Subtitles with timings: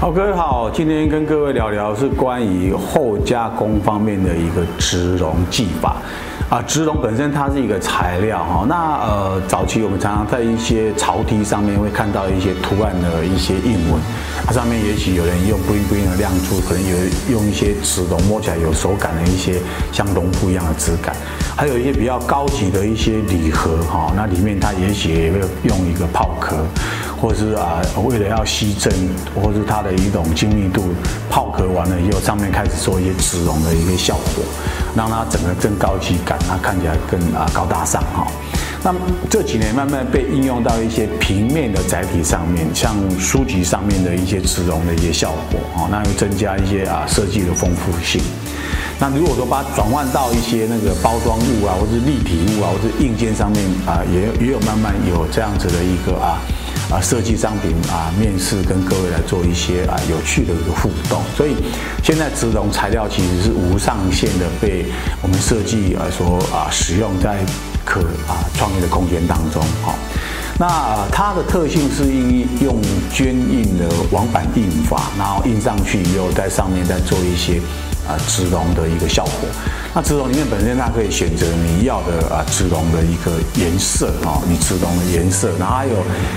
[0.00, 5.96] 好，各位好，今天跟各位聊聊是关于后加工方面的一个植绒技法。
[6.48, 14.00] 啊，植绒本身它是一个材料哈，那呃，早期我们常常在一些潮梯上面会看到一些图案的一些印纹，
[14.46, 16.96] 它上面也许有人用 bling bling 的亮珠，可能有
[17.32, 19.60] 用一些植绒摸起来有手感的一些
[19.92, 21.14] 像绒布一样的质感，
[21.56, 26.56] 还有一些比较高级的一些礼盒哈，那里面它也许也会用一个泡壳。
[27.20, 28.92] 或是啊，为了要吸震，
[29.34, 30.84] 或是它的一种精密度，
[31.28, 34.44] 泡壳完了以后，上面开始做一些植绒的一个效果，
[34.94, 38.26] 让它整个更高级感，它看起来更啊高大上哈。
[38.84, 38.94] 那
[39.28, 48.22] 这几年慢慢被应用到一些平面的载体上面，像书籍上面的一些植绒的一些效果啊，那又增加一些啊设计的丰富性。
[49.00, 56.38] 那如果说把它转换到一些那个包装物啊，或是立体物啊，或是硬件上面啊，也也有慢慢有这样子的一个啊。
[56.90, 61.54] 啊，设计商品啊，面试跟各位来做一些啊有趣的一个互动，所以
[62.02, 64.86] 现在植绒材料其实是无上限的被
[65.20, 67.44] 我们设计来说啊使用在
[67.84, 69.62] 可啊创业的空间当中。
[69.82, 69.94] 好，
[70.58, 72.80] 那它的特性是应用
[73.12, 77.60] 绢印的网版印法，然后印上去以后在上面再做一些。
[78.08, 79.50] 啊，植绒的一个效果。
[79.94, 85.94] 那植绒里面本身它可以选择你要的啊植绒的一个颜色啊，你植绒的颜色，然后还有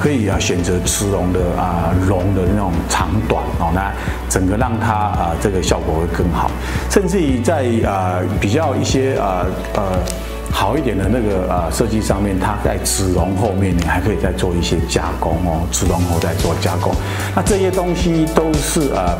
[0.00, 3.92] 可以啊选择植绒的啊绒的那种长短哦，那
[4.28, 6.50] 整个让它啊这个效果会更好。
[6.90, 9.82] 甚至于在啊比较一些啊呃
[10.50, 16.94] 好一点的那个啊设计上面，它在植绒后面你还可以再做一些加工哦，植绒后再做加工。
[17.36, 19.14] 那这些东西都是啊。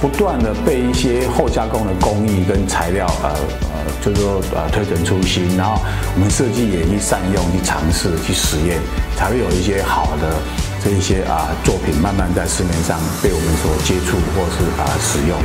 [0.00, 5.78] 不断的被一些后加工的工艺跟材料，呃呃，就是说呃推陈出新，然后
[6.14, 8.80] 我们设计也去善用、去尝试、去实验，
[9.14, 10.40] 才会有一些好的
[10.82, 15.36] 这一些啊作品慢慢在市面上被我们所接触或是啊使用。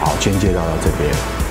[0.00, 1.41] 好，今天介绍到这边。